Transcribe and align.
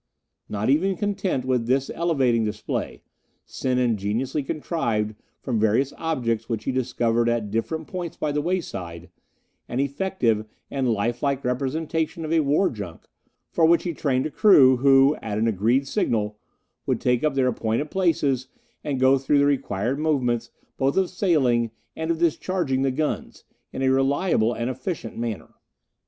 Not 0.49 0.67
even 0.71 0.97
content 0.97 1.45
with 1.45 1.67
this 1.67 1.91
elevating 1.93 2.43
display, 2.43 3.03
Sen 3.45 3.77
ingeniously 3.77 4.41
contrived, 4.41 5.13
from 5.43 5.59
various 5.59 5.93
objects 5.95 6.49
which 6.49 6.63
he 6.63 6.71
discovered 6.71 7.29
at 7.29 7.51
different 7.51 7.85
points 7.85 8.17
by 8.17 8.31
the 8.31 8.41
wayside, 8.41 9.11
an 9.69 9.79
effective 9.79 10.47
and 10.71 10.91
life 10.91 11.21
like 11.21 11.45
representation 11.45 12.25
of 12.25 12.33
a 12.33 12.39
war 12.39 12.71
junk, 12.71 13.01
for 13.51 13.63
which 13.63 13.83
he 13.83 13.93
trained 13.93 14.25
a 14.25 14.31
crew, 14.31 14.77
who, 14.77 15.15
at 15.21 15.37
an 15.37 15.47
agreed 15.47 15.87
signal, 15.87 16.39
would 16.87 16.99
take 16.99 17.23
up 17.23 17.35
their 17.35 17.49
appointed 17.49 17.91
places 17.91 18.47
and 18.83 18.99
go 18.99 19.19
through 19.19 19.37
the 19.37 19.45
required 19.45 19.99
movements, 19.99 20.49
both 20.77 20.97
of 20.97 21.11
sailing, 21.11 21.69
and 21.95 22.09
of 22.09 22.17
discharging 22.17 22.81
the 22.81 22.89
guns, 22.89 23.43
in 23.71 23.83
a 23.83 23.89
reliable 23.91 24.51
and 24.51 24.67
efficient 24.67 25.15
manner. 25.15 25.53